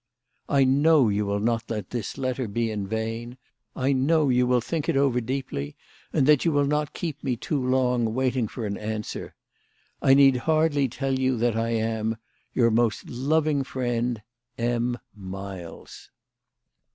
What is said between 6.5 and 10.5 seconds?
will not keep me too long waiting for an answer. I need